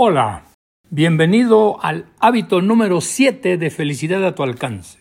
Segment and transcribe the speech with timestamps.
[0.00, 0.44] Hola,
[0.90, 5.00] bienvenido al hábito número 7 de felicidad a tu alcance.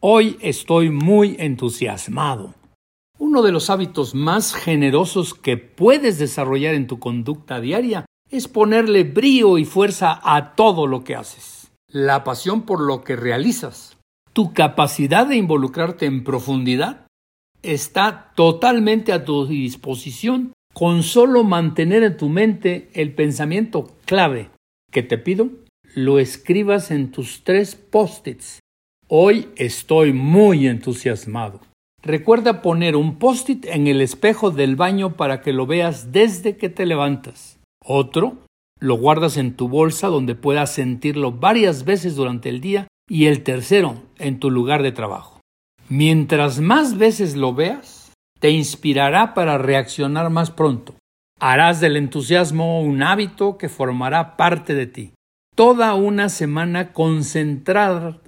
[0.00, 2.52] Hoy estoy muy entusiasmado.
[3.18, 9.04] Uno de los hábitos más generosos que puedes desarrollar en tu conducta diaria es ponerle
[9.04, 11.72] brío y fuerza a todo lo que haces.
[11.88, 13.96] La pasión por lo que realizas,
[14.34, 17.06] tu capacidad de involucrarte en profundidad,
[17.62, 24.50] está totalmente a tu disposición con solo mantener en tu mente el pensamiento clave
[24.90, 25.48] que te pido,
[25.94, 28.58] lo escribas en tus tres post-its.
[29.08, 31.60] Hoy estoy muy entusiasmado.
[32.02, 36.68] Recuerda poner un post-it en el espejo del baño para que lo veas desde que
[36.68, 37.60] te levantas.
[37.82, 38.38] Otro
[38.80, 43.44] lo guardas en tu bolsa donde puedas sentirlo varias veces durante el día y el
[43.44, 45.40] tercero en tu lugar de trabajo.
[45.88, 48.03] Mientras más veces lo veas,
[48.44, 50.96] te inspirará para reaccionar más pronto.
[51.40, 55.14] Harás del entusiasmo un hábito que formará parte de ti.
[55.56, 58.20] Toda una semana concentrada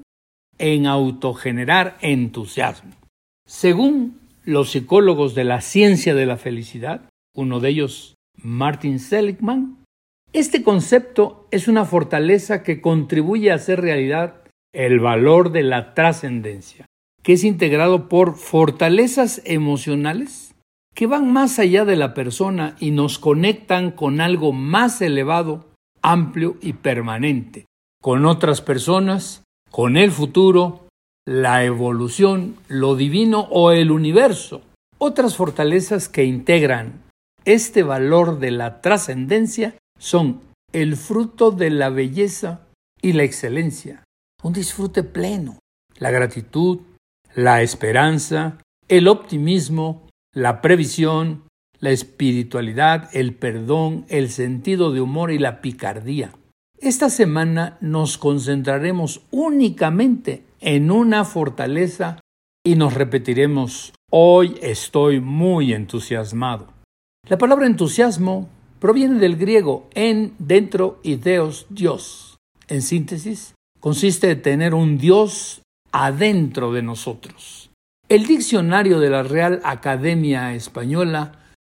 [0.57, 2.93] en autogenerar entusiasmo.
[3.47, 7.03] Según los psicólogos de la ciencia de la felicidad,
[7.35, 9.85] uno de ellos Martin Seligman,
[10.33, 16.86] este concepto es una fortaleza que contribuye a hacer realidad el valor de la trascendencia
[17.27, 20.55] que es integrado por fortalezas emocionales
[20.95, 25.67] que van más allá de la persona y nos conectan con algo más elevado,
[26.03, 27.67] amplio y permanente,
[28.01, 30.87] con otras personas, con el futuro,
[31.27, 34.63] la evolución, lo divino o el universo.
[34.97, 37.03] Otras fortalezas que integran
[37.45, 42.61] este valor de la trascendencia son el fruto de la belleza
[43.03, 44.05] y la excelencia,
[44.45, 45.59] un disfrute pleno,
[45.99, 46.79] la gratitud,
[47.37, 48.57] la esperanza,
[48.89, 51.45] el optimismo, la previsión,
[51.79, 56.33] la espiritualidad, el perdón, el sentido de humor y la picardía.
[56.79, 62.21] Esta semana nos concentraremos únicamente en una fortaleza
[62.65, 66.73] y nos repetiremos, hoy estoy muy entusiasmado.
[67.29, 68.49] La palabra entusiasmo
[68.79, 72.39] proviene del griego en, dentro y deos, Dios.
[72.69, 75.61] En síntesis, consiste en tener un Dios
[76.05, 77.71] adentro de nosotros.
[78.09, 81.33] El diccionario de la Real Academia Española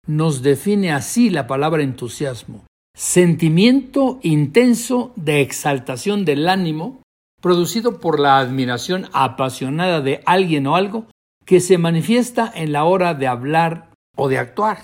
[0.07, 2.65] nos define así la palabra entusiasmo.
[2.97, 7.01] Sentimiento intenso de exaltación del ánimo
[7.41, 11.07] producido por la admiración apasionada de alguien o algo
[11.45, 14.79] que se manifiesta en la hora de hablar o de actuar.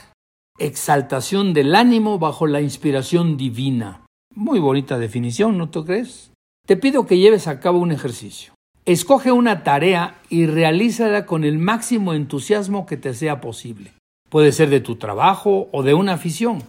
[0.61, 4.07] Exaltación del ánimo bajo la inspiración divina.
[4.33, 6.31] Muy bonita definición, ¿no tú crees?
[6.67, 8.55] Te pido que lleves a cabo un ejercicio.
[8.87, 13.93] Escoge una tarea y realízala con el máximo entusiasmo que te sea posible.
[14.29, 16.63] Puede ser de tu trabajo o de una afición.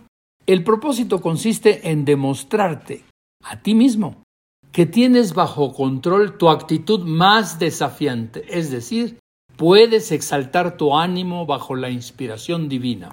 [0.46, 3.04] El propósito consiste en demostrarte
[3.44, 4.24] a ti mismo
[4.72, 9.20] que tienes bajo control tu actitud más desafiante, es decir,
[9.58, 13.12] puedes exaltar tu ánimo bajo la inspiración divina.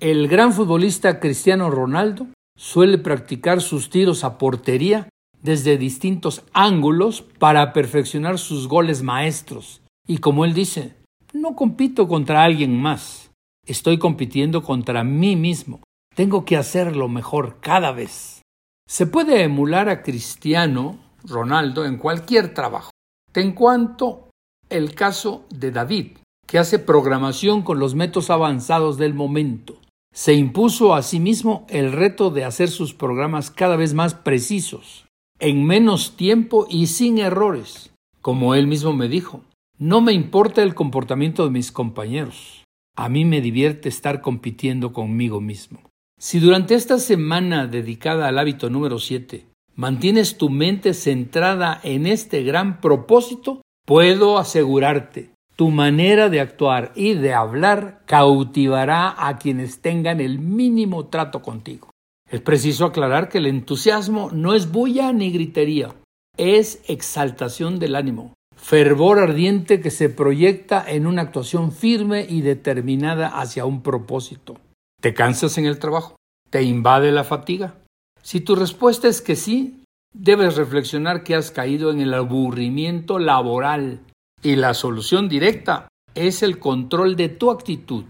[0.00, 5.08] El gran futbolista Cristiano Ronaldo suele practicar sus tiros a portería
[5.42, 9.80] desde distintos ángulos para perfeccionar sus goles maestros.
[10.06, 10.94] Y como él dice,
[11.32, 13.30] no compito contra alguien más,
[13.66, 15.80] estoy compitiendo contra mí mismo.
[16.14, 18.42] Tengo que hacerlo mejor cada vez.
[18.88, 22.90] Se puede emular a Cristiano Ronaldo en cualquier trabajo.
[23.34, 24.30] En cuanto
[24.70, 29.78] el caso de David, que hace programación con los métodos avanzados del momento.
[30.14, 35.07] Se impuso a sí mismo el reto de hacer sus programas cada vez más precisos
[35.38, 37.90] en menos tiempo y sin errores.
[38.20, 39.42] Como él mismo me dijo,
[39.78, 42.64] no me importa el comportamiento de mis compañeros.
[42.96, 45.80] A mí me divierte estar compitiendo conmigo mismo.
[46.18, 52.42] Si durante esta semana dedicada al hábito número 7 mantienes tu mente centrada en este
[52.42, 60.20] gran propósito, puedo asegurarte, tu manera de actuar y de hablar cautivará a quienes tengan
[60.20, 61.90] el mínimo trato contigo.
[62.30, 65.94] Es preciso aclarar que el entusiasmo no es bulla ni gritería,
[66.36, 73.28] es exaltación del ánimo, fervor ardiente que se proyecta en una actuación firme y determinada
[73.28, 74.56] hacia un propósito.
[75.00, 76.16] ¿Te cansas en el trabajo?
[76.50, 77.76] ¿Te invade la fatiga?
[78.22, 84.00] Si tu respuesta es que sí, debes reflexionar que has caído en el aburrimiento laboral
[84.42, 88.04] y la solución directa es el control de tu actitud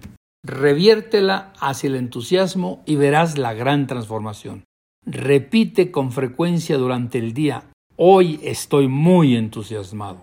[0.45, 4.65] Reviértela hacia el entusiasmo y verás la gran transformación.
[5.05, 7.65] Repite con frecuencia durante el día.
[7.97, 10.21] Hoy estoy muy entusiasmado.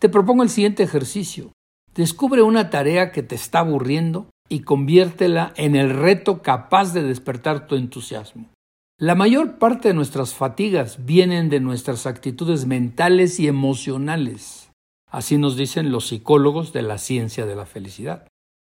[0.00, 1.52] Te propongo el siguiente ejercicio.
[1.94, 7.66] Descubre una tarea que te está aburriendo y conviértela en el reto capaz de despertar
[7.66, 8.48] tu entusiasmo.
[8.98, 14.70] La mayor parte de nuestras fatigas vienen de nuestras actitudes mentales y emocionales.
[15.10, 18.26] Así nos dicen los psicólogos de la ciencia de la felicidad.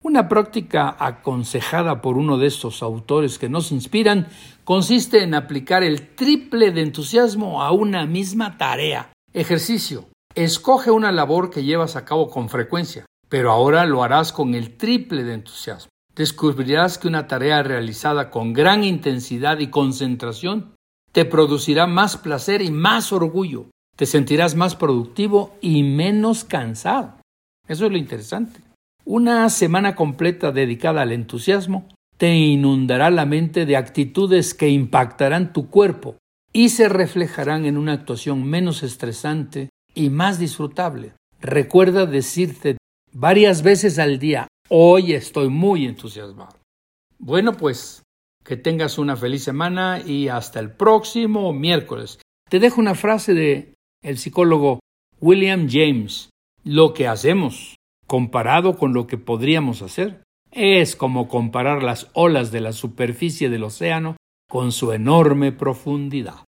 [0.08, 4.30] Una práctica aconsejada por uno de estos autores que nos inspiran
[4.64, 9.12] consiste en aplicar el triple de entusiasmo a una misma tarea.
[9.34, 10.06] Ejercicio.
[10.34, 14.78] Escoge una labor que llevas a cabo con frecuencia, pero ahora lo harás con el
[14.78, 20.74] triple de entusiasmo descubrirás que una tarea realizada con gran intensidad y concentración
[21.12, 23.66] te producirá más placer y más orgullo.
[23.98, 27.18] Te sentirás más productivo y menos cansado.
[27.68, 28.62] Eso es lo interesante.
[29.10, 31.88] Una semana completa dedicada al entusiasmo
[32.18, 36.18] te inundará la mente de actitudes que impactarán tu cuerpo
[36.52, 41.14] y se reflejarán en una actuación menos estresante y más disfrutable.
[41.40, 42.76] Recuerda decirte
[43.14, 46.58] varias veces al día, Hoy estoy muy entusiasmado.
[47.18, 48.04] Bueno, pues
[48.44, 52.20] que tengas una feliz semana y hasta el próximo miércoles.
[52.50, 54.82] Te dejo una frase de el psicólogo
[55.22, 56.30] William James.
[56.66, 57.77] Lo que hacemos,
[58.08, 63.64] comparado con lo que podríamos hacer, es como comparar las olas de la superficie del
[63.64, 64.16] océano
[64.50, 66.47] con su enorme profundidad.